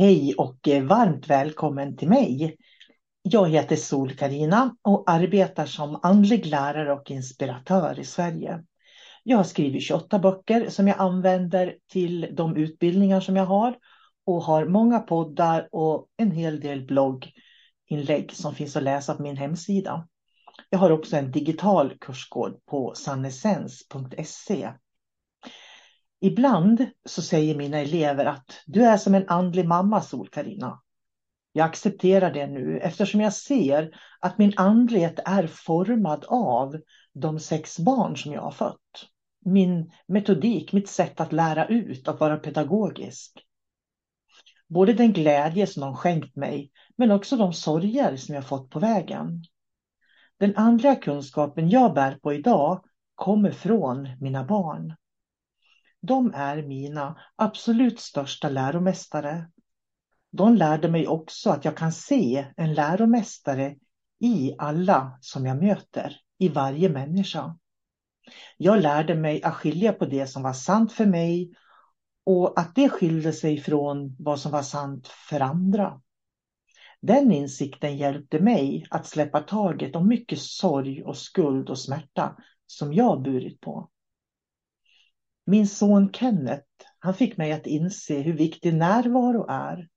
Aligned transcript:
Hej 0.00 0.34
och 0.34 0.68
eh, 0.68 0.84
varmt 0.84 1.30
välkommen 1.30 1.96
till 1.96 2.08
mig. 2.08 2.56
Jag 3.22 3.48
heter 3.48 3.76
sol 3.76 4.14
karina 4.14 4.76
och 4.82 5.10
arbetar 5.10 5.66
som 5.66 6.00
andlig 6.02 6.46
lärare 6.46 6.92
och 6.92 7.10
inspiratör 7.10 8.00
i 8.00 8.04
Sverige. 8.04 8.64
Jag 9.22 9.36
har 9.36 9.44
skrivit 9.44 9.82
28 9.82 10.18
böcker 10.18 10.70
som 10.70 10.88
jag 10.88 11.00
använder 11.00 11.76
till 11.92 12.28
de 12.32 12.56
utbildningar 12.56 13.20
som 13.20 13.36
jag 13.36 13.44
har 13.44 13.76
och 14.26 14.42
har 14.42 14.64
många 14.64 14.98
poddar 14.98 15.68
och 15.72 16.06
en 16.16 16.30
hel 16.30 16.60
del 16.60 16.86
blogginlägg 16.86 18.32
som 18.32 18.54
finns 18.54 18.76
att 18.76 18.82
läsa 18.82 19.14
på 19.14 19.22
min 19.22 19.36
hemsida. 19.36 20.08
Jag 20.70 20.78
har 20.78 20.90
också 20.90 21.16
en 21.16 21.32
digital 21.32 21.94
kursgård 22.00 22.52
på 22.66 22.94
sannessens.se 22.94 24.68
Ibland 26.20 26.86
så 27.04 27.22
säger 27.22 27.54
mina 27.54 27.78
elever 27.78 28.24
att 28.24 28.62
du 28.66 28.84
är 28.84 28.96
som 28.96 29.14
en 29.14 29.28
andlig 29.28 29.68
mamma, 29.68 30.00
sol 30.00 30.28
-Carina. 30.32 30.78
Jag 31.52 31.64
accepterar 31.64 32.32
det 32.32 32.46
nu 32.46 32.78
eftersom 32.78 33.20
jag 33.20 33.32
ser 33.32 33.90
att 34.20 34.38
min 34.38 34.52
andlighet 34.56 35.18
är 35.24 35.46
formad 35.46 36.24
av 36.28 36.76
de 37.12 37.40
sex 37.40 37.78
barn 37.78 38.16
som 38.16 38.32
jag 38.32 38.42
har 38.42 38.50
fött. 38.50 39.08
Min 39.44 39.92
metodik, 40.06 40.72
mitt 40.72 40.88
sätt 40.88 41.20
att 41.20 41.32
lära 41.32 41.66
ut, 41.66 42.08
att 42.08 42.20
vara 42.20 42.36
pedagogisk. 42.36 43.44
Både 44.68 44.92
den 44.92 45.12
glädje 45.12 45.66
som 45.66 45.80
de 45.80 45.96
skänkt 45.96 46.36
mig, 46.36 46.70
men 46.96 47.10
också 47.10 47.36
de 47.36 47.52
sorger 47.52 48.16
som 48.16 48.34
jag 48.34 48.46
fått 48.46 48.70
på 48.70 48.78
vägen. 48.78 49.44
Den 50.38 50.56
andliga 50.56 50.96
kunskapen 50.96 51.68
jag 51.68 51.94
bär 51.94 52.14
på 52.14 52.32
idag 52.32 52.84
kommer 53.14 53.50
från 53.50 54.08
mina 54.20 54.44
barn. 54.44 54.94
De 56.00 56.34
är 56.34 56.62
mina 56.62 57.18
absolut 57.36 58.00
största 58.00 58.48
läromästare. 58.48 59.50
De 60.30 60.54
lärde 60.54 60.88
mig 60.88 61.08
också 61.08 61.50
att 61.50 61.64
jag 61.64 61.76
kan 61.76 61.92
se 61.92 62.46
en 62.56 62.74
läromästare 62.74 63.76
i 64.20 64.54
alla 64.58 65.18
som 65.20 65.46
jag 65.46 65.62
möter, 65.62 66.16
i 66.38 66.48
varje 66.48 66.88
människa. 66.88 67.58
Jag 68.56 68.82
lärde 68.82 69.14
mig 69.14 69.42
att 69.42 69.54
skilja 69.54 69.92
på 69.92 70.04
det 70.04 70.26
som 70.26 70.42
var 70.42 70.52
sant 70.52 70.92
för 70.92 71.06
mig 71.06 71.52
och 72.24 72.60
att 72.60 72.74
det 72.74 72.88
skilde 72.88 73.32
sig 73.32 73.60
från 73.60 74.16
vad 74.18 74.40
som 74.40 74.52
var 74.52 74.62
sant 74.62 75.06
för 75.06 75.40
andra. 75.40 76.00
Den 77.00 77.32
insikten 77.32 77.96
hjälpte 77.96 78.40
mig 78.40 78.86
att 78.90 79.06
släppa 79.06 79.40
taget 79.40 79.96
om 79.96 80.08
mycket 80.08 80.38
sorg 80.38 81.04
och 81.04 81.16
skuld 81.16 81.70
och 81.70 81.78
smärta 81.78 82.36
som 82.66 82.92
jag 82.92 83.22
burit 83.22 83.60
på. 83.60 83.90
Min 85.48 85.68
son 85.68 86.12
Kenneth, 86.12 86.66
han 86.98 87.14
fick 87.14 87.36
mig 87.36 87.52
att 87.52 87.66
inse 87.66 88.20
hur 88.20 88.32
viktig 88.32 88.74
närvaro 88.74 89.46
är. 89.48 89.88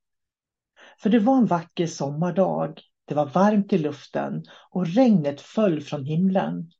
För 1.00 1.10
det 1.10 1.20
var 1.20 1.38
en 1.38 1.46
vacker 1.46 1.88
sommardag, 1.88 2.82
det 3.06 3.16
var 3.16 3.26
varmt 3.26 3.74
i 3.74 3.78
luften 3.78 4.44
och 4.70 4.88
regnet 4.88 5.42
föll 5.42 5.82
från 5.82 6.06
himlen. 6.06 6.72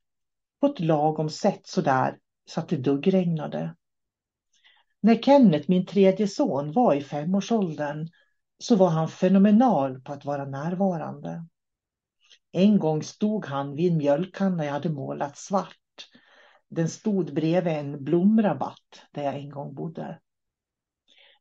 På 0.62 0.68
ett 0.68 0.80
lagom 0.80 1.30
sätt 1.30 1.68
sådär 1.68 2.18
så 2.46 2.60
att 2.60 2.70
det 2.70 2.78
duggregnade. 2.78 3.76
När 5.02 5.16
Kenneth, 5.16 5.70
min 5.70 5.86
tredje 5.86 6.28
son, 6.28 6.72
var 6.72 6.96
i 6.96 7.02
femårsåldern 7.02 8.08
så 8.60 8.76
var 8.76 8.90
han 8.90 9.08
fenomenal 9.08 10.02
på 10.02 10.14
att 10.14 10.26
vara 10.26 10.46
närvarande. 10.46 11.46
En 12.52 12.80
gång 12.80 13.04
stod 13.04 13.46
han 13.46 13.76
vid 13.76 13.92
en 13.92 13.98
mjölkkanna 13.98 14.66
jag 14.66 14.72
hade 14.72 14.90
målat 14.90 15.38
svart 15.38 15.81
den 16.72 16.90
stod 16.90 17.34
bredvid 17.34 17.74
en 17.74 18.04
blomrabatt 18.04 19.06
där 19.12 19.24
jag 19.24 19.36
en 19.36 19.50
gång 19.50 19.76
bodde. 19.76 20.20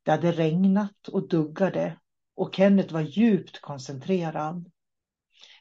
Det 0.03 0.11
hade 0.11 0.33
regnat 0.33 1.09
och 1.09 1.29
duggade 1.29 2.01
och 2.35 2.55
Kenneth 2.55 2.93
var 2.93 3.01
djupt 3.01 3.61
koncentrerad. 3.61 4.71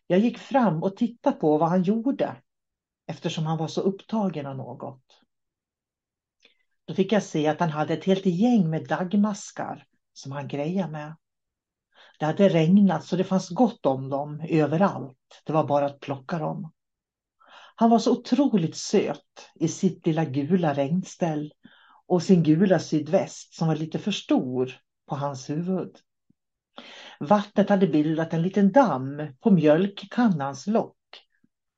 Jag 0.08 0.20
gick 0.20 0.38
fram 0.38 0.84
och 0.84 0.98
tittade 0.98 1.36
på 1.36 1.58
vad 1.58 1.70
han 1.70 1.84
gjorde 1.84 2.36
eftersom 3.08 3.46
han 3.46 3.58
var 3.58 3.68
så 3.68 3.82
upptagen 3.82 4.46
av 4.46 4.56
något. 4.56 5.22
Då 6.86 6.94
fick 6.94 7.12
jag 7.12 7.24
se 7.24 7.48
att 7.48 7.60
han 7.60 7.70
hade 7.70 7.94
ett 7.94 8.06
helt 8.06 8.26
gäng 8.26 8.70
med 8.70 8.88
dagmaskar 8.88 9.86
som 10.14 10.32
han 10.32 10.48
grejade 10.48 10.92
med. 10.92 11.16
Det 12.20 12.26
hade 12.26 12.50
regnat 12.50 13.06
så 13.06 13.16
det 13.16 13.24
fanns 13.24 13.50
gott 13.50 13.86
om 13.86 14.10
dem 14.10 14.46
överallt. 14.50 15.42
Det 15.46 15.54
var 15.54 15.68
bara 15.68 15.86
att 15.86 16.00
plocka 16.00 16.40
dem. 16.40 16.72
Han 17.80 17.90
var 17.90 18.00
så 18.00 18.12
otroligt 18.12 18.76
söt 18.76 19.50
i 19.56 19.68
sitt 19.68 20.06
lilla 20.06 20.26
gula 20.26 20.74
regnställ 20.74 21.54
och 22.08 22.24
sin 22.24 22.44
gula 22.44 22.80
sydväst 22.80 23.54
som 23.54 23.68
var 23.68 23.76
lite 23.76 24.00
för 24.00 24.12
stor 24.12 24.80
på 25.08 25.16
hans 25.16 25.50
huvud. 25.50 25.98
Vattnet 27.20 27.70
hade 27.70 27.88
bildat 27.88 28.34
en 28.34 28.42
liten 28.42 28.72
damm 28.72 29.34
på 29.40 29.52
mjölkkannans 29.52 30.68
lock 30.68 30.98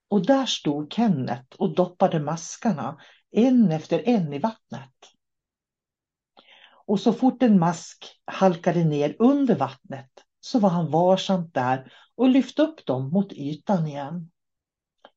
och 0.09 0.25
där 0.25 0.45
stod 0.45 0.93
Kenneth 0.93 1.55
och 1.57 1.75
doppade 1.75 2.19
maskarna 2.19 2.97
en 3.31 3.71
efter 3.71 4.07
en 4.07 4.33
i 4.33 4.39
vattnet. 4.39 4.95
Och 6.85 6.99
så 6.99 7.13
fort 7.13 7.43
en 7.43 7.59
mask 7.59 8.21
halkade 8.25 8.83
ner 8.83 9.15
under 9.19 9.55
vattnet 9.55 10.11
så 10.39 10.59
var 10.59 10.69
han 10.69 10.91
varsamt 10.91 11.53
där 11.53 11.93
och 12.15 12.29
lyfte 12.29 12.61
upp 12.61 12.85
dem 12.85 13.09
mot 13.09 13.33
ytan 13.33 13.87
igen. 13.87 14.30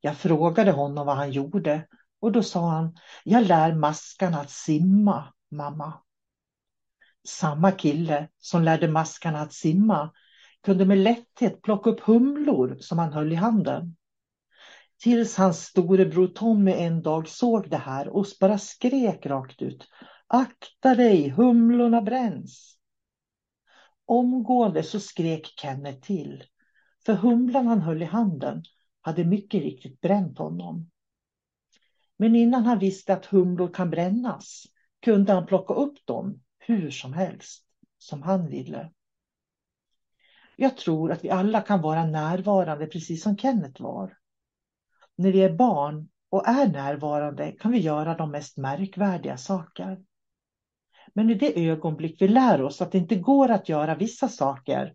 Jag 0.05 0.17
frågade 0.17 0.73
honom 0.73 1.07
vad 1.07 1.17
han 1.17 1.31
gjorde 1.31 1.87
och 2.21 2.33
då 2.33 2.43
sa 2.43 2.71
han, 2.71 2.97
jag 3.25 3.47
lär 3.47 3.75
maskarna 3.75 4.41
att 4.41 4.51
simma, 4.51 5.33
mamma. 5.51 5.93
Samma 7.29 7.73
kille 7.73 8.29
som 8.39 8.63
lärde 8.63 8.89
maskarna 8.89 9.41
att 9.41 9.53
simma 9.53 10.13
kunde 10.63 10.85
med 10.85 10.99
lätthet 10.99 11.63
plocka 11.63 11.91
upp 11.91 12.01
humlor 12.01 12.77
som 12.81 12.99
han 12.99 13.13
höll 13.13 13.33
i 13.33 13.35
handen. 13.35 13.97
Tills 14.99 15.37
hans 15.37 15.65
storebror 15.65 16.29
Tommy 16.29 16.73
en 16.73 17.03
dag 17.03 17.29
såg 17.29 17.71
det 17.71 17.77
här 17.77 18.09
och 18.09 18.27
bara 18.41 18.59
skrek 18.59 19.27
rakt 19.27 19.63
ut. 19.63 19.89
Akta 20.27 20.95
dig, 20.95 21.29
humlorna 21.29 22.03
bränns. 22.03 22.79
Omgående 24.07 24.83
så 24.83 25.01
skrek 25.01 25.55
Kenneth 25.57 26.01
till. 26.01 26.45
För 27.07 27.15
humlan 27.15 27.67
han 27.67 27.81
höll 27.81 28.03
i 28.03 28.07
handen 28.07 28.63
hade 29.05 29.25
mycket 29.25 29.63
riktigt 29.63 30.01
bränt 30.01 30.39
honom. 30.39 30.91
Men 32.17 32.37
innan 32.37 32.67
han 32.67 32.79
visste 32.79 33.15
att 33.15 33.27
humlor 33.27 33.75
kan 33.75 33.91
brännas 33.91 34.67
kunde 35.03 35.33
han 35.33 35.47
plocka 35.47 35.75
upp 35.75 36.07
dem 36.07 36.41
hur 36.59 36.91
som 36.91 37.13
helst, 37.13 37.65
som 37.99 38.23
han 38.23 38.49
ville. 38.49 38.91
Jag 40.57 40.77
tror 40.77 41.13
att 41.13 41.25
vi 41.25 41.31
alla 41.31 41.61
kan 41.61 41.81
vara 41.81 42.05
närvarande 42.05 42.87
precis 42.87 43.23
som 43.23 43.37
Kenneth 43.37 43.83
var. 43.83 44.17
När 45.17 45.33
vi 45.33 45.43
är 45.43 45.53
barn 45.53 46.09
och 46.31 46.49
är 46.49 46.69
närvarande 46.69 47.53
kan 47.53 47.73
vi 47.73 47.79
göra 47.79 48.17
de 48.17 48.31
mest 48.31 48.57
märkvärdiga 48.57 49.37
saker. 49.37 50.03
Men 51.15 51.31
i 51.31 51.35
det 51.35 51.69
ögonblick 51.69 52.23
vi 52.23 52.29
lär 52.29 52.63
oss 52.63 52.83
att 52.83 52.93
det 52.93 52.99
inte 52.99 53.17
går 53.17 53.51
att 53.51 53.69
göra 53.69 53.95
vissa 53.95 54.29
saker, 54.29 54.95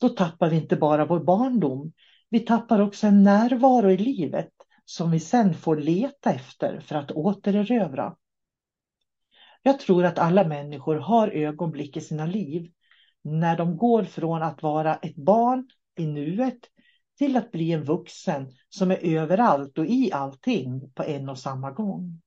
då 0.00 0.08
tappar 0.08 0.50
vi 0.50 0.56
inte 0.56 0.76
bara 0.76 1.04
vår 1.04 1.20
barndom, 1.20 1.92
vi 2.32 2.40
tappar 2.40 2.80
också 2.80 3.06
en 3.06 3.22
närvaro 3.22 3.90
i 3.90 3.96
livet 3.96 4.50
som 4.84 5.10
vi 5.10 5.20
sen 5.20 5.54
får 5.54 5.76
leta 5.76 6.32
efter 6.32 6.80
för 6.80 6.94
att 6.94 7.10
återerövra. 7.10 8.16
Jag 9.62 9.80
tror 9.80 10.04
att 10.04 10.18
alla 10.18 10.44
människor 10.44 10.96
har 10.96 11.28
ögonblick 11.28 11.96
i 11.96 12.00
sina 12.00 12.26
liv 12.26 12.72
när 13.22 13.56
de 13.56 13.76
går 13.76 14.02
från 14.02 14.42
att 14.42 14.62
vara 14.62 14.94
ett 14.94 15.16
barn 15.16 15.68
i 15.98 16.06
nuet 16.06 16.58
till 17.18 17.36
att 17.36 17.52
bli 17.52 17.72
en 17.72 17.84
vuxen 17.84 18.52
som 18.68 18.90
är 18.90 19.04
överallt 19.04 19.78
och 19.78 19.86
i 19.86 20.12
allting 20.12 20.90
på 20.90 21.02
en 21.02 21.28
och 21.28 21.38
samma 21.38 21.70
gång. 21.70 22.20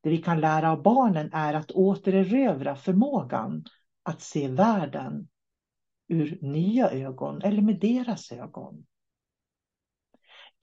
Det 0.00 0.10
vi 0.10 0.18
kan 0.18 0.40
lära 0.40 0.72
av 0.72 0.82
barnen 0.82 1.30
är 1.32 1.54
att 1.54 1.70
återerövra 1.70 2.76
förmågan 2.76 3.64
att 4.02 4.22
se 4.22 4.48
världen 4.48 5.28
ur 6.08 6.38
nya 6.40 6.90
ögon 6.90 7.42
eller 7.42 7.62
med 7.62 7.80
deras 7.80 8.32
ögon. 8.32 8.86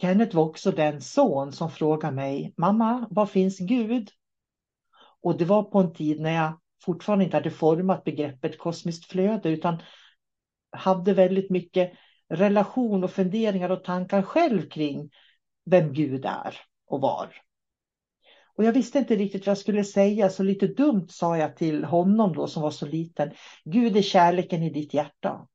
Kenneth 0.02 0.36
var 0.36 0.44
också 0.44 0.72
den 0.72 1.02
son 1.02 1.52
som 1.52 1.72
frågade 1.72 2.16
mig, 2.16 2.54
mamma, 2.58 3.08
var 3.10 3.26
finns 3.26 3.60
Gud? 3.60 4.10
Och 5.22 5.38
det 5.38 5.46
var 5.46 5.64
på 5.64 5.80
en 5.80 5.94
tid 5.94 6.20
när 6.20 6.32
jag 6.32 6.60
fortfarande 6.84 7.26
inte 7.26 7.38
hade 7.38 7.52
format 7.52 8.04
begreppet 8.04 8.58
kosmiskt 8.58 9.06
flöde 9.06 9.50
utan 9.50 9.82
hade 10.72 11.14
väldigt 11.14 11.50
mycket 11.50 11.94
relation 12.30 13.04
och 13.04 13.12
funderingar 13.12 13.70
och 13.70 13.84
tankar 13.84 14.22
själv 14.22 14.70
kring 14.70 15.10
vem 15.66 15.94
Gud 15.94 16.26
är 16.26 16.58
och 16.86 17.02
var. 17.02 17.36
Och 18.62 18.68
jag 18.68 18.74
visste 18.74 19.00
inte 19.00 19.16
riktigt 19.16 19.46
vad 19.46 19.52
jag 19.52 19.58
skulle 19.58 19.84
säga, 19.84 20.30
så 20.30 20.44
lite 20.44 20.68
dumt 20.68 21.08
sa 21.10 21.38
jag 21.38 21.56
till 21.56 21.84
honom 21.84 22.34
då 22.34 22.48
som 22.48 22.64
var 22.64 22.72
så 22.72 22.86
liten. 22.86 23.32
Gud 23.64 23.98
är 23.98 24.02
kärleken 24.02 24.64
i 24.64 24.70
ditt 24.70 24.94
hjärta. 24.94 25.48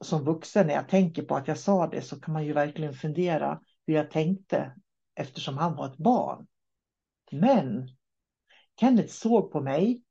Som 0.00 0.24
vuxen 0.24 0.66
när 0.66 0.74
jag 0.74 0.88
tänker 0.88 1.22
på 1.22 1.36
att 1.36 1.48
jag 1.48 1.58
sa 1.58 1.86
det 1.86 2.02
så 2.02 2.20
kan 2.20 2.32
man 2.34 2.44
ju 2.44 2.52
verkligen 2.52 2.94
fundera 2.94 3.60
hur 3.86 3.94
jag 3.94 4.10
tänkte 4.10 4.72
eftersom 5.14 5.58
han 5.58 5.76
var 5.76 5.86
ett 5.86 5.96
barn. 5.96 6.46
Men 7.30 7.88
Kenneth 8.80 9.12
såg 9.12 9.52
på 9.52 9.60
mig. 9.60 10.02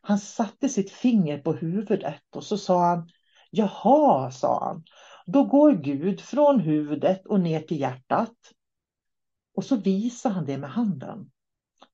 Han 0.00 0.18
satte 0.18 0.68
sitt 0.68 0.90
finger 0.90 1.38
på 1.38 1.52
huvudet 1.52 2.22
och 2.36 2.44
så 2.44 2.58
sa 2.58 2.86
han 2.86 3.08
Jaha, 3.50 4.30
sa 4.30 4.64
han. 4.64 4.84
Då 5.26 5.44
går 5.44 5.72
Gud 5.72 6.20
från 6.20 6.60
huvudet 6.60 7.26
och 7.26 7.40
ner 7.40 7.60
till 7.60 7.80
hjärtat. 7.80 8.36
Och 9.54 9.64
så 9.64 9.76
visar 9.76 10.30
han 10.30 10.44
det 10.44 10.58
med 10.58 10.70
handen. 10.70 11.30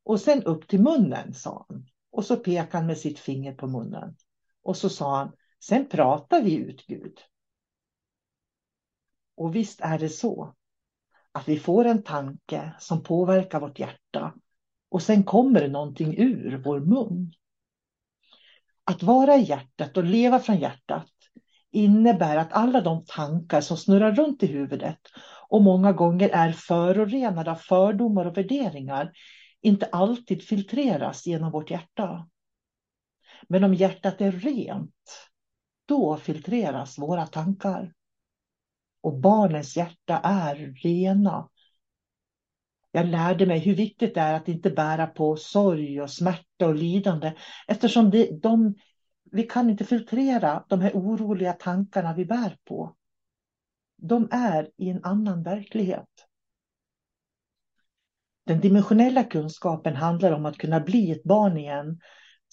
Och 0.03 0.21
sen 0.21 0.43
upp 0.43 0.69
till 0.69 0.81
munnen, 0.81 1.35
sa 1.35 1.67
han. 1.69 1.87
Och 2.11 2.25
så 2.25 2.37
pekade 2.37 2.79
han 2.79 2.87
med 2.87 2.99
sitt 2.99 3.19
finger 3.19 3.55
på 3.55 3.67
munnen. 3.67 4.17
Och 4.63 4.77
så 4.77 4.89
sa 4.89 5.17
han, 5.17 5.33
sen 5.61 5.89
pratar 5.89 6.43
vi 6.43 6.55
ut 6.55 6.87
Gud. 6.87 7.19
Och 9.35 9.55
visst 9.55 9.81
är 9.81 9.99
det 9.99 10.09
så 10.09 10.55
att 11.33 11.49
vi 11.49 11.59
får 11.59 11.85
en 11.85 12.03
tanke 12.03 12.75
som 12.79 13.03
påverkar 13.03 13.61
vårt 13.61 13.79
hjärta 13.79 14.35
och 14.89 15.03
sen 15.03 15.23
kommer 15.23 15.61
det 15.61 15.69
någonting 15.69 16.15
ur 16.19 16.57
vår 16.57 16.81
mun. 16.81 17.33
Att 18.85 19.03
vara 19.03 19.37
i 19.37 19.43
hjärtat 19.43 19.97
och 19.97 20.05
leva 20.05 20.39
från 20.39 20.57
hjärtat 20.57 21.13
innebär 21.73 22.37
att 22.37 22.53
alla 22.53 22.81
de 22.81 23.05
tankar 23.05 23.61
som 23.61 23.77
snurrar 23.77 24.13
runt 24.13 24.43
i 24.43 24.47
huvudet 24.47 24.99
och 25.49 25.63
många 25.63 25.93
gånger 25.93 26.29
är 26.29 26.53
förorenade 26.53 27.51
av 27.51 27.55
fördomar 27.55 28.25
och 28.27 28.37
värderingar 28.37 29.13
inte 29.63 29.87
alltid 29.87 30.43
filtreras 30.43 31.27
genom 31.27 31.53
vårt 31.53 31.71
hjärta. 31.71 32.29
Men 33.49 33.65
om 33.65 33.75
hjärtat 33.75 34.21
är 34.21 34.33
rent, 34.33 35.31
då 35.87 36.17
filtreras 36.17 36.99
våra 36.99 37.27
tankar. 37.27 37.93
Och 39.03 39.21
barnens 39.21 39.77
hjärta 39.77 40.21
är 40.25 40.57
rena. 40.83 41.49
Jag 42.93 43.07
lärde 43.07 43.47
mig 43.47 43.59
hur 43.59 43.75
viktigt 43.75 44.15
det 44.15 44.21
är 44.21 44.35
att 44.35 44.49
inte 44.49 44.71
bära 44.71 45.07
på 45.07 45.37
sorg 45.37 46.03
och 46.03 46.11
smärta 46.11 46.67
och 46.67 46.75
lidande 46.75 47.33
eftersom 47.67 48.11
det, 48.11 48.43
de 48.43 48.75
vi 49.33 49.43
kan 49.43 49.71
inte 49.71 49.85
filtrera 49.85 50.65
de 50.69 50.81
här 50.81 50.93
oroliga 50.93 51.53
tankarna 51.53 52.15
vi 52.15 52.25
bär 52.25 52.57
på. 52.65 52.97
De 53.97 54.29
är 54.31 54.71
i 54.77 54.91
en 54.91 55.05
annan 55.05 55.43
verklighet. 55.43 56.09
Den 58.47 58.61
dimensionella 58.61 59.25
kunskapen 59.25 59.97
handlar 59.97 60.33
om 60.33 60.47
att 60.47 60.59
kunna 60.59 60.81
bli 60.81 61.11
ett 61.11 61.23
barn 61.23 61.57
igen, 61.57 62.01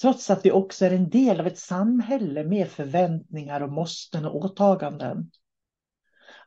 trots 0.01 0.29
att 0.29 0.45
vi 0.45 0.51
också 0.51 0.85
är 0.85 0.91
en 0.91 1.09
del 1.09 1.39
av 1.39 1.47
ett 1.47 1.57
samhälle 1.57 2.43
med 2.43 2.67
förväntningar 2.67 3.61
och 3.61 3.71
måsten 3.71 4.25
och 4.25 4.35
åtaganden. 4.35 5.31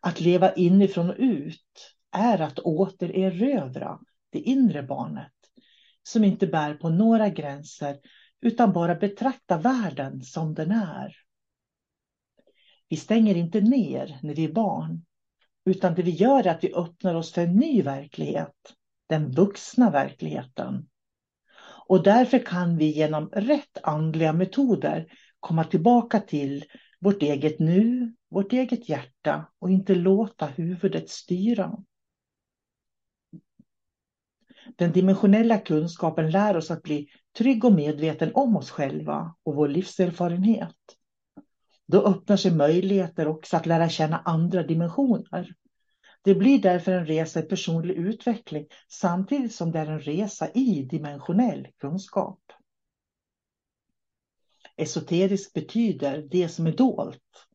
Att 0.00 0.20
leva 0.20 0.52
inifrån 0.52 1.10
och 1.10 1.16
ut 1.18 1.94
är 2.10 2.40
att 2.40 2.58
återerövra 2.58 3.98
det 4.30 4.38
inre 4.38 4.82
barnet, 4.82 5.32
som 6.02 6.24
inte 6.24 6.46
bär 6.46 6.74
på 6.74 6.88
några 6.88 7.28
gränser 7.28 7.98
utan 8.40 8.72
bara 8.72 8.94
betrakta 8.94 9.58
världen 9.58 10.22
som 10.22 10.54
den 10.54 10.70
är. 10.70 11.16
Vi 12.88 12.96
stänger 12.96 13.34
inte 13.34 13.60
ner 13.60 14.18
när 14.22 14.34
vi 14.34 14.44
är 14.44 14.52
barn, 14.52 15.04
utan 15.64 15.94
det 15.94 16.02
vi 16.02 16.10
gör 16.10 16.46
är 16.46 16.50
att 16.50 16.64
vi 16.64 16.74
öppnar 16.74 17.14
oss 17.14 17.32
för 17.32 17.42
en 17.42 17.56
ny 17.56 17.82
verklighet, 17.82 18.74
den 19.06 19.30
vuxna 19.30 19.90
verkligheten. 19.90 20.88
Och 21.86 22.02
därför 22.02 22.38
kan 22.38 22.76
vi 22.76 22.90
genom 22.90 23.28
rätt 23.28 23.78
andliga 23.82 24.32
metoder 24.32 25.06
komma 25.40 25.64
tillbaka 25.64 26.20
till 26.20 26.64
vårt 27.00 27.22
eget 27.22 27.58
nu, 27.58 28.14
vårt 28.30 28.52
eget 28.52 28.88
hjärta 28.88 29.52
och 29.58 29.70
inte 29.70 29.94
låta 29.94 30.46
huvudet 30.46 31.10
styra. 31.10 31.78
Den 34.76 34.92
dimensionella 34.92 35.58
kunskapen 35.58 36.30
lär 36.30 36.56
oss 36.56 36.70
att 36.70 36.82
bli 36.82 37.08
trygg 37.38 37.64
och 37.64 37.72
medveten 37.72 38.30
om 38.34 38.56
oss 38.56 38.70
själva 38.70 39.34
och 39.42 39.54
vår 39.54 39.68
livserfarenhet. 39.68 40.76
Då 41.86 42.02
öppnar 42.02 42.36
sig 42.36 42.54
möjligheter 42.54 43.28
också 43.28 43.56
att 43.56 43.66
lära 43.66 43.88
känna 43.88 44.18
andra 44.18 44.62
dimensioner. 44.62 45.54
Det 46.22 46.34
blir 46.34 46.62
därför 46.62 46.92
en 46.92 47.06
resa 47.06 47.40
i 47.40 47.42
personlig 47.42 47.94
utveckling 47.94 48.66
samtidigt 48.88 49.54
som 49.54 49.72
det 49.72 49.78
är 49.78 49.86
en 49.86 50.00
resa 50.00 50.50
i 50.50 50.82
dimensionell 50.82 51.68
kunskap. 51.78 52.40
Esoterisk 54.76 55.52
betyder 55.52 56.28
det 56.30 56.48
som 56.48 56.66
är 56.66 56.72
dolt. 56.72 57.46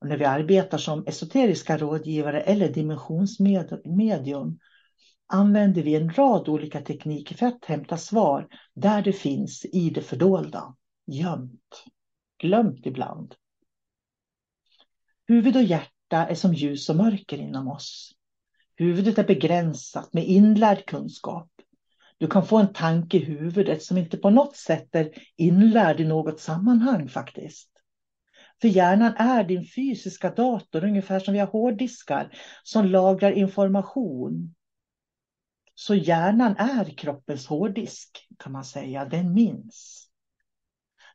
Och 0.00 0.08
när 0.08 0.16
vi 0.16 0.24
arbetar 0.24 0.78
som 0.78 1.06
esoteriska 1.06 1.78
rådgivare 1.78 2.40
eller 2.40 2.68
dimensionsmedium 2.68 4.58
använder 5.26 5.82
vi 5.82 5.94
en 5.94 6.12
rad 6.12 6.48
olika 6.48 6.80
tekniker 6.80 7.34
för 7.34 7.46
att 7.46 7.64
hämta 7.64 7.96
svar 7.96 8.48
där 8.74 9.02
det 9.02 9.12
finns 9.12 9.64
i 9.64 9.90
det 9.90 10.02
fördolda, 10.02 10.74
gömt, 11.06 11.84
glömt 12.38 12.86
ibland. 12.86 13.34
Huvud 15.26 15.56
och 15.56 15.62
hjärta 15.62 16.26
är 16.26 16.34
som 16.34 16.54
ljus 16.54 16.90
och 16.90 16.96
mörker 16.96 17.38
inom 17.38 17.68
oss. 17.68 18.12
Huvudet 18.76 19.18
är 19.18 19.24
begränsat 19.24 20.12
med 20.12 20.24
inlärd 20.24 20.86
kunskap. 20.86 21.50
Du 22.18 22.26
kan 22.26 22.46
få 22.46 22.58
en 22.58 22.72
tanke 22.72 23.16
i 23.16 23.24
huvudet 23.24 23.82
som 23.82 23.98
inte 23.98 24.16
på 24.16 24.30
något 24.30 24.56
sätt 24.56 24.94
är 24.94 25.10
inlärd 25.36 26.00
i 26.00 26.04
något 26.04 26.40
sammanhang 26.40 27.08
faktiskt. 27.08 27.70
För 28.60 28.68
hjärnan 28.68 29.14
är 29.16 29.44
din 29.44 29.64
fysiska 29.64 30.30
dator, 30.30 30.84
ungefär 30.84 31.20
som 31.20 31.34
vi 31.34 31.40
har 31.40 31.46
hårddiskar 31.46 32.38
som 32.62 32.86
lagrar 32.86 33.32
information 33.32 34.54
så 35.74 35.94
hjärnan 35.94 36.56
är 36.56 36.84
kroppens 36.84 37.46
hårddisk 37.46 38.28
kan 38.38 38.52
man 38.52 38.64
säga. 38.64 39.04
Den 39.04 39.34
minns. 39.34 40.08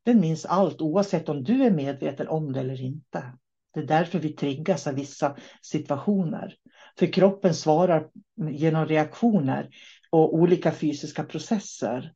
Den 0.04 0.20
minns 0.20 0.46
allt 0.46 0.82
oavsett 0.82 1.30
om 1.30 1.44
du 1.44 1.64
är 1.64 1.72
medveten 1.72 2.28
om 2.28 2.54
det 2.54 2.60
eller 2.60 2.82
inte. 2.82 3.34
Det 3.74 3.80
är 3.80 3.86
därför 3.86 4.20
vi 4.20 4.34
triggas 4.34 4.88
av 4.88 4.94
vissa 4.94 5.38
situationer. 5.62 6.56
För 7.00 7.14
kroppen 7.14 7.54
svarar 7.54 8.10
genom 8.52 8.86
reaktioner 8.86 9.70
och 10.10 10.36
olika 10.36 10.72
fysiska 10.72 11.24
processer 11.24 12.14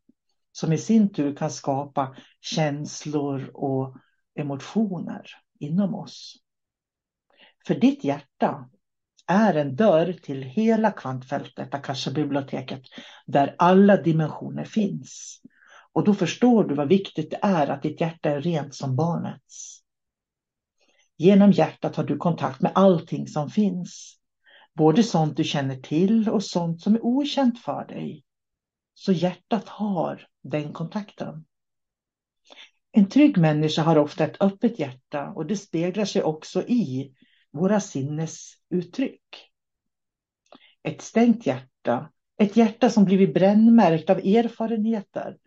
som 0.52 0.74
i 0.74 0.78
sin 0.78 1.14
tur 1.14 1.36
kan 1.36 1.52
skapa 1.52 2.16
känslor 2.42 3.52
och 3.54 3.96
emotioner 4.36 5.26
inom 5.60 5.96
oss. 5.96 6.36
För 7.68 7.76
ditt 7.76 8.04
hjärta 8.04 8.70
är 9.28 9.54
en 9.54 9.76
dörr 9.76 10.14
till 10.14 10.44
hela 10.44 10.92
kvantfältet, 10.92 11.74
Akasha-biblioteket, 11.74 12.82
där 13.26 13.56
alla 13.58 13.98
dimensioner 13.98 14.66
finns. 14.66 15.42
Och 15.94 16.04
då 16.04 16.14
förstår 16.14 16.64
du 16.64 16.76
vad 16.76 16.88
viktigt 16.88 17.32
det 17.32 17.40
är 17.42 17.68
att 17.68 17.84
ditt 17.84 18.02
hjärta 18.02 18.30
är 18.30 18.42
rent 18.42 18.76
som 18.76 18.96
barnets. 18.96 19.80
Genom 21.18 21.52
hjärtat 21.52 21.96
har 21.96 22.04
du 22.04 22.18
kontakt 22.18 22.62
med 22.62 22.72
allting 22.76 23.28
som 23.28 23.50
finns. 23.50 24.18
Både 24.74 25.04
sånt 25.04 25.38
du 25.38 25.44
känner 25.44 25.76
till 25.76 26.30
och 26.30 26.44
sånt 26.44 26.82
som 26.82 26.96
är 26.96 27.06
okänt 27.06 27.60
för 27.60 27.86
dig. 27.88 28.24
Så 28.94 29.12
hjärtat 29.12 29.70
har 29.70 30.28
den 30.44 30.74
kontakten. 30.74 31.46
En 32.92 33.10
trygg 33.10 33.38
människa 33.38 33.82
har 33.82 33.98
ofta 33.98 34.24
ett 34.24 34.42
öppet 34.42 34.80
hjärta 34.80 35.30
och 35.30 35.46
det 35.46 35.58
speglar 35.58 36.06
sig 36.06 36.24
också 36.24 36.64
i 36.64 37.14
våra 37.54 37.80
sinnesuttryck. 37.80 39.52
Ett 40.84 41.02
stängt 41.02 41.46
hjärta 41.46 42.10
Ett 42.38 42.58
hjärta 42.58 42.90
som 42.90 43.06
blivit 43.06 43.34
brännmärkt 43.34 44.10
av 44.10 44.18
erfarenheter. 44.18 45.38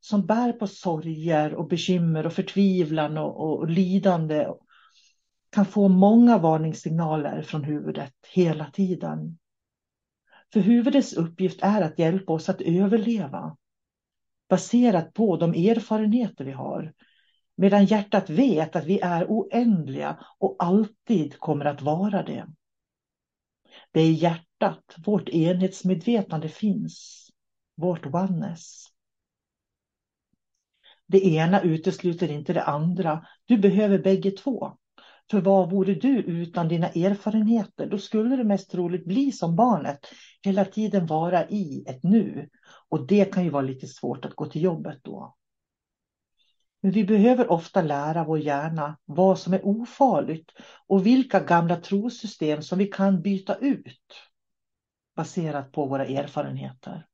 Som 0.00 0.26
bär 0.26 0.52
på 0.52 0.66
sorger 0.66 1.54
och 1.54 1.68
bekymmer 1.68 2.26
och 2.26 2.32
förtvivlan 2.32 3.18
och, 3.18 3.40
och, 3.40 3.58
och 3.58 3.70
lidande. 3.70 4.46
Kan 5.50 5.66
få 5.66 5.88
många 5.88 6.38
varningssignaler 6.38 7.42
från 7.42 7.64
huvudet 7.64 8.14
hela 8.32 8.70
tiden. 8.70 9.38
För 10.52 10.60
huvudets 10.60 11.12
uppgift 11.12 11.62
är 11.62 11.82
att 11.82 11.98
hjälpa 11.98 12.32
oss 12.32 12.48
att 12.48 12.60
överleva. 12.60 13.56
Baserat 14.48 15.14
på 15.14 15.36
de 15.36 15.50
erfarenheter 15.50 16.44
vi 16.44 16.52
har. 16.52 16.92
Medan 17.60 17.84
hjärtat 17.84 18.30
vet 18.30 18.76
att 18.76 18.84
vi 18.84 19.00
är 19.00 19.26
oändliga 19.28 20.18
och 20.38 20.56
alltid 20.58 21.38
kommer 21.38 21.64
att 21.64 21.82
vara 21.82 22.22
det. 22.22 22.46
Det 23.92 24.00
är 24.00 24.06
i 24.06 24.12
hjärtat 24.12 24.96
vårt 25.06 25.28
enhetsmedvetande 25.28 26.48
finns. 26.48 27.28
Vårt 27.76 28.06
oneness. 28.06 28.84
Det 31.06 31.26
ena 31.26 31.60
utesluter 31.60 32.30
inte 32.30 32.52
det 32.52 32.62
andra. 32.62 33.26
Du 33.44 33.58
behöver 33.58 33.98
bägge 33.98 34.30
två. 34.30 34.72
För 35.30 35.40
vad 35.40 35.70
vore 35.70 35.94
du 35.94 36.22
utan 36.22 36.68
dina 36.68 36.88
erfarenheter? 36.88 37.86
Då 37.86 37.98
skulle 37.98 38.36
du 38.36 38.44
mest 38.44 38.70
troligt 38.70 39.06
bli 39.06 39.32
som 39.32 39.56
barnet. 39.56 39.98
Hela 40.42 40.64
tiden 40.64 41.06
vara 41.06 41.48
i 41.48 41.84
ett 41.86 42.02
nu. 42.02 42.48
Och 42.88 43.06
det 43.06 43.24
kan 43.24 43.44
ju 43.44 43.50
vara 43.50 43.62
lite 43.62 43.86
svårt 43.86 44.24
att 44.24 44.34
gå 44.34 44.46
till 44.46 44.62
jobbet 44.62 44.98
då. 45.02 45.36
Men 46.82 46.92
vi 46.92 47.04
behöver 47.04 47.52
ofta 47.52 47.82
lära 47.82 48.24
vår 48.24 48.38
hjärna 48.38 48.98
vad 49.04 49.38
som 49.38 49.54
är 49.54 49.66
ofarligt 49.66 50.50
och 50.86 51.06
vilka 51.06 51.40
gamla 51.40 51.76
trosystem 51.76 52.62
som 52.62 52.78
vi 52.78 52.86
kan 52.86 53.22
byta 53.22 53.54
ut 53.54 54.30
baserat 55.16 55.72
på 55.72 55.86
våra 55.86 56.06
erfarenheter. 56.06 57.06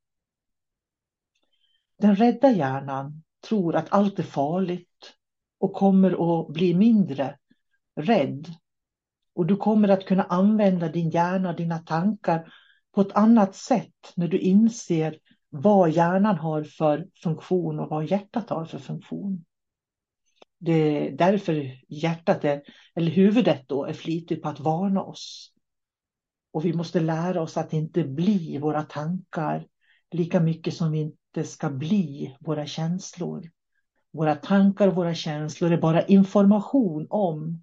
Den 1.98 2.16
rädda 2.16 2.50
hjärnan 2.50 3.22
tror 3.48 3.76
att 3.76 3.92
allt 3.92 4.18
är 4.18 4.22
farligt 4.22 5.14
och 5.58 5.72
kommer 5.72 6.40
att 6.40 6.48
bli 6.48 6.74
mindre 6.74 7.38
rädd. 7.96 8.46
Och 9.34 9.46
du 9.46 9.56
kommer 9.56 9.88
att 9.88 10.06
kunna 10.06 10.22
använda 10.22 10.88
din 10.88 11.10
hjärna, 11.10 11.50
och 11.50 11.56
dina 11.56 11.78
tankar 11.78 12.52
på 12.94 13.00
ett 13.00 13.12
annat 13.12 13.54
sätt 13.54 14.12
när 14.16 14.28
du 14.28 14.38
inser 14.38 15.18
vad 15.48 15.90
hjärnan 15.90 16.38
har 16.38 16.64
för 16.64 17.08
funktion 17.22 17.80
och 17.80 17.88
vad 17.88 18.04
hjärtat 18.04 18.50
har 18.50 18.64
för 18.64 18.78
funktion. 18.78 19.44
Det 20.58 20.72
är 20.72 21.12
därför 21.12 21.80
hjärtat, 21.88 22.44
är, 22.44 22.62
eller 22.94 23.10
huvudet 23.10 23.68
då, 23.68 23.84
är 23.84 23.92
flitigt 23.92 24.42
på 24.42 24.48
att 24.48 24.60
varna 24.60 25.02
oss. 25.02 25.52
Och 26.52 26.64
vi 26.64 26.72
måste 26.72 27.00
lära 27.00 27.42
oss 27.42 27.56
att 27.56 27.72
inte 27.72 28.04
bli 28.04 28.58
våra 28.58 28.82
tankar 28.82 29.66
lika 30.10 30.40
mycket 30.40 30.74
som 30.74 30.92
vi 30.92 30.98
inte 30.98 31.44
ska 31.44 31.70
bli 31.70 32.36
våra 32.40 32.66
känslor. 32.66 33.50
Våra 34.12 34.34
tankar 34.34 34.88
och 34.88 34.94
våra 34.94 35.14
känslor 35.14 35.72
är 35.72 35.80
bara 35.80 36.06
information 36.06 37.06
om 37.10 37.62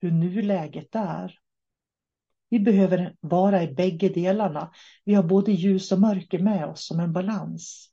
hur 0.00 0.10
nuläget 0.10 0.94
är. 0.94 1.38
Vi 2.48 2.60
behöver 2.60 3.16
vara 3.20 3.62
i 3.62 3.74
bägge 3.74 4.08
delarna. 4.08 4.72
Vi 5.04 5.14
har 5.14 5.22
både 5.22 5.52
ljus 5.52 5.92
och 5.92 6.00
mörker 6.00 6.38
med 6.38 6.66
oss 6.66 6.86
som 6.86 7.00
en 7.00 7.12
balans. 7.12 7.90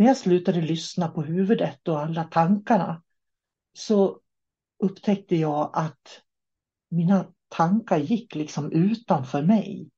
När 0.00 0.06
jag 0.06 0.16
slutade 0.16 0.60
lyssna 0.60 1.08
på 1.08 1.22
huvudet 1.22 1.88
och 1.88 2.00
alla 2.00 2.24
tankarna 2.24 3.02
så 3.72 4.20
upptäckte 4.78 5.36
jag 5.36 5.70
att 5.74 6.22
mina 6.90 7.26
tankar 7.48 7.98
gick 7.98 8.34
liksom 8.34 8.72
utanför 8.72 9.42
mig. 9.42 9.90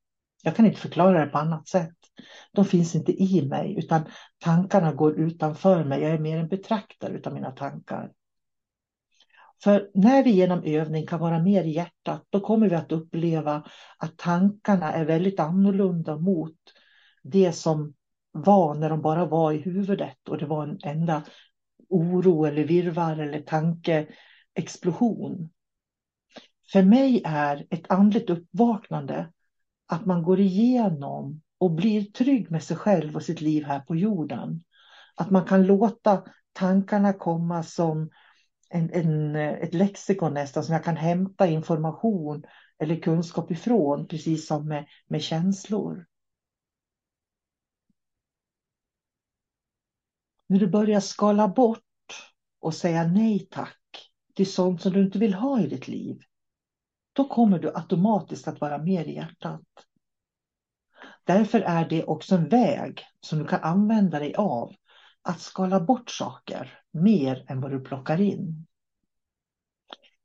Jag 0.43 0.57
kan 0.57 0.67
inte 0.67 0.81
förklara 0.81 1.25
det 1.25 1.31
på 1.31 1.39
annat 1.39 1.69
sätt. 1.69 1.97
De 2.53 2.65
finns 2.65 2.95
inte 2.95 3.13
i 3.23 3.49
mig 3.49 3.79
utan 3.79 4.05
tankarna 4.39 4.93
går 4.93 5.21
utanför 5.21 5.85
mig. 5.85 6.03
Jag 6.03 6.11
är 6.11 6.19
mer 6.19 6.39
en 6.39 6.49
betraktare 6.49 7.21
av 7.25 7.35
mina 7.35 7.51
tankar. 7.51 8.13
För 9.63 9.91
när 9.95 10.25
vi 10.25 10.31
genom 10.31 10.63
övning 10.65 11.07
kan 11.07 11.21
vara 11.21 11.43
mer 11.43 11.65
i 11.65 11.71
hjärtat, 11.71 12.27
då 12.31 12.41
kommer 12.41 12.69
vi 12.69 12.77
att 12.77 12.93
uppleva 12.93 13.65
att 13.99 14.19
tankarna 14.19 14.93
är 14.93 15.05
väldigt 15.05 15.41
annorlunda 15.41 16.17
mot 16.19 16.59
det 17.23 17.53
som 17.53 17.95
var 18.33 18.75
när 18.75 18.91
de 18.91 19.03
bara 19.03 19.27
var 19.27 19.53
i 19.53 19.59
huvudet 19.59 20.29
och 20.29 20.39
det 20.39 20.47
var 20.47 20.63
en 20.63 20.79
enda 20.85 21.23
oro 21.89 22.45
eller 22.45 22.65
virvar 22.65 23.17
eller 23.17 23.43
tankeexplosion. 23.43 25.51
För 26.73 26.83
mig 26.83 27.23
är 27.25 27.67
ett 27.71 27.91
andligt 27.91 28.31
uppvaknande 28.31 29.33
att 29.87 30.07
man 30.07 30.23
går 30.23 30.41
igenom 30.41 31.43
och 31.59 31.71
blir 31.71 32.05
trygg 32.05 32.51
med 32.51 32.63
sig 32.63 32.77
själv 32.77 33.17
och 33.17 33.23
sitt 33.23 33.41
liv 33.41 33.65
här 33.65 33.81
på 33.81 33.97
jorden. 33.97 34.65
Att 35.17 35.31
man 35.31 35.45
kan 35.45 35.67
låta 35.67 36.23
tankarna 36.53 37.13
komma 37.13 37.63
som 37.63 38.11
en, 38.71 38.91
en, 38.93 39.37
ett 39.37 39.75
lexikon 39.75 40.35
nästan 40.35 40.65
som 40.65 40.73
jag 40.73 40.85
kan 40.85 40.97
hämta 40.97 41.47
information 41.47 42.43
eller 42.79 42.97
kunskap 42.97 43.51
ifrån, 43.51 44.07
precis 44.07 44.47
som 44.47 44.69
med, 44.69 44.87
med 45.07 45.23
känslor. 45.23 46.07
När 50.53 50.59
du 50.59 50.67
börjar 50.67 51.01
skala 51.01 51.49
bort 51.49 51.81
och 52.61 52.75
säga 52.75 53.05
nej 53.05 53.49
tack 53.51 54.11
till 54.35 54.53
sånt 54.53 54.83
som 54.83 54.93
du 54.93 55.03
inte 55.03 55.19
vill 55.19 55.35
ha 55.35 55.61
i 55.61 55.67
ditt 55.67 55.89
liv, 55.89 56.19
då 57.13 57.29
kommer 57.29 57.59
du 57.59 57.69
automatiskt 57.75 58.49
att 58.49 58.61
vara 58.61 58.79
mer 58.79 59.05
i 59.05 59.15
hjärtat. 59.15 59.61
Därför 61.25 61.61
är 61.61 61.89
det 61.89 62.05
också 62.05 62.35
en 62.35 62.49
väg 62.49 63.01
som 63.21 63.39
du 63.39 63.45
kan 63.45 63.61
använda 63.63 64.19
dig 64.19 64.35
av 64.35 64.75
att 65.23 65.41
skala 65.41 65.81
bort 65.81 66.11
saker 66.11 66.79
mer 66.91 67.45
än 67.49 67.61
vad 67.61 67.71
du 67.71 67.81
plockar 67.81 68.21
in. 68.21 68.67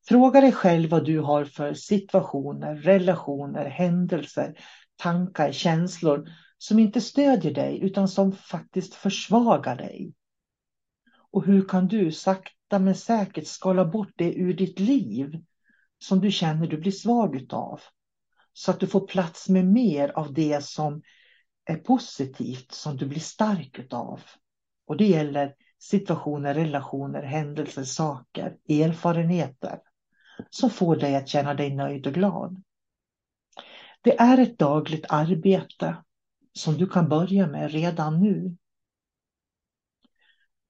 Fråga 0.08 0.42
dig 0.42 0.52
själv 0.52 0.90
vad 0.90 1.06
du 1.06 1.20
har 1.20 1.46
för 1.46 1.74
situationer, 1.74 2.76
relationer, 2.76 3.66
händelser, 3.66 4.60
tankar, 4.96 5.52
känslor 5.52 6.30
som 6.58 6.80
inte 6.80 7.02
stödjer 7.02 7.54
dig 7.54 7.80
utan 7.84 8.08
som 8.08 8.32
faktiskt 8.32 8.94
försvagar 8.94 9.76
dig. 9.76 10.14
Och 11.32 11.46
hur 11.46 11.68
kan 11.68 11.88
du 11.88 12.12
sakta 12.12 12.80
men 12.80 12.96
säkert 12.96 13.48
skala 13.48 13.86
bort 13.86 14.12
det 14.16 14.34
ur 14.34 14.54
ditt 14.54 14.80
liv 14.80 15.44
som 16.00 16.22
du 16.22 16.32
känner 16.32 16.68
du 16.68 16.78
blir 16.78 16.92
svag 16.92 17.36
utav? 17.36 17.82
Så 18.54 18.72
att 18.72 18.80
du 18.80 18.88
får 18.88 19.08
plats 19.08 19.50
med 19.50 19.66
mer 19.66 20.10
av 20.10 20.34
det 20.34 20.64
som 20.64 21.02
är 21.66 21.78
positivt, 21.78 22.72
som 22.72 22.98
du 22.98 23.06
blir 23.06 23.20
stark 23.20 23.80
utav. 23.80 24.22
Och 24.88 24.98
det 24.98 25.06
gäller 25.06 25.54
situationer, 25.80 26.54
relationer, 26.54 27.24
händelser, 27.24 27.84
saker, 27.84 28.58
erfarenheter 28.70 29.80
som 30.50 30.70
får 30.70 30.96
dig 30.96 31.16
att 31.16 31.28
känna 31.28 31.54
dig 31.54 31.76
nöjd 31.76 32.08
och 32.08 32.14
glad. 32.14 32.64
Det 34.02 34.20
är 34.20 34.38
ett 34.38 34.60
dagligt 34.60 35.06
arbete 35.10 35.96
som 36.58 36.78
du 36.78 36.88
kan 36.88 37.10
börja 37.10 37.48
med 37.48 37.72
redan 37.72 38.20
nu. 38.20 38.56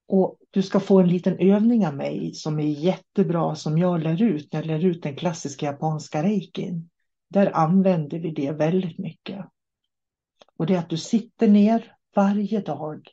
Och 0.08 0.38
du 0.50 0.62
ska 0.62 0.80
få 0.80 1.00
en 1.00 1.08
liten 1.08 1.38
övning 1.38 1.86
av 1.86 1.94
mig 1.94 2.34
som 2.34 2.60
är 2.60 2.68
jättebra 2.68 3.54
som 3.54 3.78
jag 3.78 4.02
lär 4.02 4.22
ut 4.22 4.52
när 4.52 4.60
jag 4.60 4.66
lär 4.66 4.88
ut 4.88 5.02
den 5.02 5.16
klassiska 5.16 5.66
japanska 5.66 6.22
reikin. 6.22 6.90
Där 7.28 7.56
använder 7.56 8.18
vi 8.18 8.30
det 8.30 8.52
väldigt 8.52 8.98
mycket. 8.98 9.44
Och 10.56 10.66
det 10.66 10.74
är 10.74 10.78
att 10.78 10.90
du 10.90 10.96
sitter 10.96 11.48
ner 11.48 11.96
varje 12.14 12.60
dag 12.60 13.08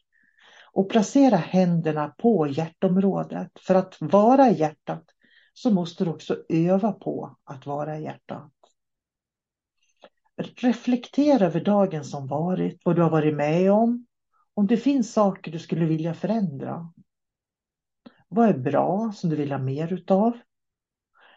och 0.72 0.90
placerar 0.90 1.38
händerna 1.38 2.08
på 2.18 2.48
hjärtområdet. 2.48 3.52
För 3.60 3.76
att 3.76 3.98
vara 4.00 4.50
i 4.50 4.60
hjärtat 4.60 5.04
så 5.54 5.72
måste 5.72 6.04
du 6.04 6.10
också 6.10 6.38
öva 6.50 6.92
på 6.92 7.38
att 7.44 7.66
vara 7.66 7.98
i 7.98 8.04
hjärtat. 8.04 8.55
Reflektera 10.38 11.46
över 11.46 11.62
dagen 11.62 12.04
som 12.04 12.28
varit, 12.28 12.82
vad 12.86 12.96
du 12.96 13.02
har 13.02 13.10
varit 13.10 13.36
med 13.36 13.72
om, 13.72 14.06
om 14.54 14.68
det 14.68 14.78
finns 14.78 15.14
saker 15.14 15.52
du 15.52 15.60
skulle 15.60 15.86
vilja 15.86 16.14
förändra. 16.14 16.94
Vad 18.28 18.50
är 18.50 18.58
bra 18.58 19.12
som 19.16 19.30
du 19.30 19.36
vill 19.36 19.52
ha 19.52 19.60
mer 19.60 19.94
utav? 19.94 20.40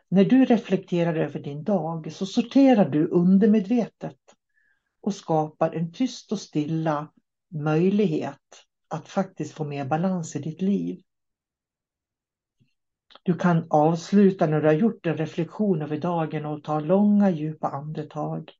När 0.08 0.24
du 0.24 0.44
reflekterar 0.44 1.14
över 1.14 1.40
din 1.40 1.64
dag 1.64 2.12
så 2.12 2.26
sorterar 2.26 2.88
du 2.88 3.08
undermedvetet 3.08 4.18
och 5.00 5.14
skapar 5.14 5.72
en 5.72 5.92
tyst 5.92 6.32
och 6.32 6.38
stilla 6.38 7.12
möjlighet 7.48 8.64
att 8.88 9.08
faktiskt 9.08 9.54
få 9.54 9.64
mer 9.64 9.84
balans 9.84 10.36
i 10.36 10.38
ditt 10.38 10.62
liv. 10.62 11.02
Du 13.22 13.34
kan 13.34 13.66
avsluta 13.70 14.46
när 14.46 14.60
du 14.60 14.66
har 14.66 14.74
gjort 14.74 15.06
en 15.06 15.16
reflektion 15.16 15.82
över 15.82 15.96
dagen 15.98 16.46
och 16.46 16.64
ta 16.64 16.80
långa 16.80 17.30
djupa 17.30 17.68
andetag. 17.68 18.52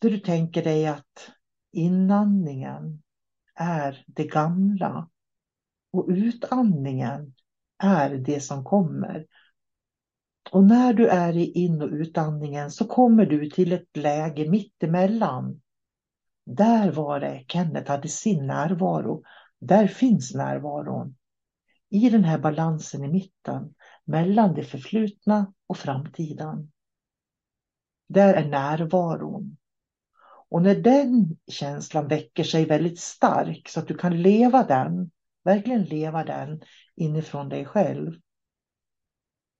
Där 0.00 0.10
du 0.10 0.18
tänker 0.18 0.64
dig 0.64 0.86
att 0.86 1.30
inandningen 1.72 3.02
är 3.54 4.04
det 4.06 4.26
gamla 4.26 5.08
och 5.92 6.06
utandningen 6.08 7.34
är 7.78 8.10
det 8.10 8.40
som 8.40 8.64
kommer. 8.64 9.26
Och 10.50 10.64
när 10.64 10.92
du 10.92 11.08
är 11.08 11.36
i 11.36 11.52
in 11.52 11.82
och 11.82 11.88
utandningen 11.88 12.70
så 12.70 12.86
kommer 12.86 13.26
du 13.26 13.50
till 13.50 13.72
ett 13.72 13.96
läge 13.96 14.50
mittemellan. 14.50 15.60
Där 16.46 16.92
var 16.92 17.20
det 17.20 17.44
Kenneth 17.48 17.90
hade 17.90 18.08
sin 18.08 18.46
närvaro. 18.46 19.22
Där 19.58 19.86
finns 19.86 20.34
närvaron. 20.34 21.16
I 21.88 22.10
den 22.10 22.24
här 22.24 22.38
balansen 22.38 23.04
i 23.04 23.08
mitten 23.08 23.74
mellan 24.04 24.54
det 24.54 24.64
förflutna 24.64 25.52
och 25.66 25.76
framtiden. 25.76 26.72
Där 28.08 28.34
är 28.34 28.48
närvaron. 28.48 29.56
Och 30.50 30.62
när 30.62 30.74
den 30.74 31.36
känslan 31.46 32.08
väcker 32.08 32.44
sig 32.44 32.64
väldigt 32.64 33.00
stark 33.00 33.68
så 33.68 33.80
att 33.80 33.88
du 33.88 33.94
kan 33.94 34.22
leva 34.22 34.64
den, 34.64 35.10
verkligen 35.44 35.84
leva 35.84 36.24
den 36.24 36.60
inifrån 36.96 37.48
dig 37.48 37.64
själv. 37.64 38.12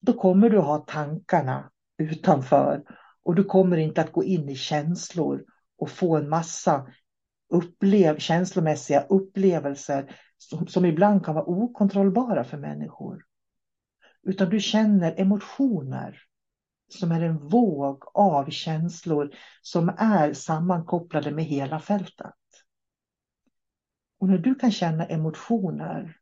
Då 0.01 0.13
kommer 0.13 0.51
du 0.51 0.59
ha 0.59 0.79
tankarna 0.79 1.71
utanför 1.99 2.85
och 3.23 3.35
du 3.35 3.45
kommer 3.45 3.77
inte 3.77 4.01
att 4.01 4.13
gå 4.13 4.25
in 4.25 4.49
i 4.49 4.55
känslor 4.55 5.45
och 5.79 5.91
få 5.91 6.17
en 6.17 6.29
massa 6.29 6.87
upplev 7.49 8.19
känslomässiga 8.19 9.01
upplevelser 9.01 10.17
som, 10.39 10.67
som 10.67 10.85
ibland 10.85 11.25
kan 11.25 11.35
vara 11.35 11.45
okontrollbara 11.45 12.45
för 12.45 12.59
människor. 12.59 13.25
Utan 14.23 14.51
du 14.51 14.61
känner 14.61 15.21
emotioner 15.21 16.23
som 16.93 17.13
är 17.13 17.21
en 17.21 17.49
våg 17.49 18.03
av 18.15 18.51
känslor 18.51 19.35
som 19.63 19.89
är 19.99 20.33
sammankopplade 20.33 21.31
med 21.31 21.45
hela 21.45 21.81
fältet. 21.81 22.35
Och 24.19 24.29
när 24.29 24.39
du 24.39 24.55
kan 24.55 24.73
känna 24.73 25.07
emotioner 25.07 26.17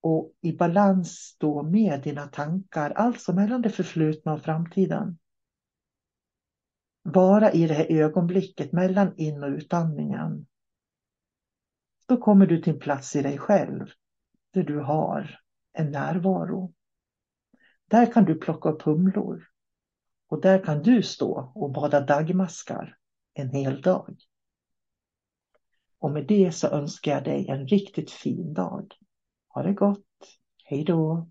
och 0.00 0.32
i 0.40 0.52
balans 0.52 1.36
då 1.38 1.62
med 1.62 2.02
dina 2.02 2.26
tankar, 2.26 2.90
alltså 2.90 3.32
mellan 3.32 3.62
det 3.62 3.70
förflutna 3.70 4.32
och 4.32 4.42
framtiden. 4.42 5.18
Bara 7.04 7.52
i 7.52 7.66
det 7.66 7.74
här 7.74 7.92
ögonblicket 7.92 8.72
mellan 8.72 9.16
in 9.16 9.42
och 9.42 9.50
utandningen. 9.50 10.46
Då 12.06 12.16
kommer 12.16 12.46
du 12.46 12.62
till 12.62 12.72
en 12.72 12.78
plats 12.78 13.16
i 13.16 13.22
dig 13.22 13.38
själv 13.38 13.86
där 14.52 14.62
du 14.62 14.78
har 14.78 15.40
en 15.72 15.90
närvaro. 15.90 16.72
Där 17.88 18.12
kan 18.12 18.24
du 18.24 18.34
plocka 18.34 18.68
upp 18.68 18.82
humlor. 18.82 19.46
Och 20.30 20.40
där 20.40 20.64
kan 20.64 20.82
du 20.82 21.02
stå 21.02 21.52
och 21.54 21.72
bada 21.72 22.00
dagmaskar 22.00 22.96
en 23.34 23.50
hel 23.50 23.80
dag. 23.80 24.16
Och 25.98 26.10
med 26.10 26.26
det 26.26 26.52
så 26.52 26.68
önskar 26.68 27.12
jag 27.12 27.24
dig 27.24 27.48
en 27.48 27.68
riktigt 27.68 28.10
fin 28.10 28.54
dag. 28.54 28.94
Ha 29.48 29.62
det 29.62 29.72
gott. 29.72 30.06
Hej 30.64 30.84
då. 30.84 31.30